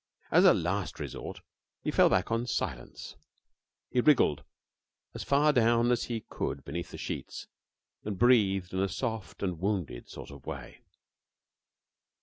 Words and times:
As 0.31 0.45
a 0.45 0.53
last 0.55 0.99
resort 0.99 1.41
he 1.83 1.91
fell 1.91 2.09
back 2.09 2.31
on 2.31 2.47
silence. 2.47 3.17
He 3.91 4.01
wriggled 4.01 4.43
as 5.13 5.23
far 5.23 5.53
down 5.53 5.91
as 5.91 6.05
he 6.05 6.21
could 6.21 6.65
beneath 6.65 6.89
the 6.89 6.97
sheets 6.97 7.45
and 8.03 8.17
breathed 8.17 8.73
in 8.73 8.79
a 8.79 8.89
soft 8.89 9.43
and 9.43 9.59
wounded 9.59 10.09
sort 10.09 10.31
of 10.31 10.47
way. 10.47 10.81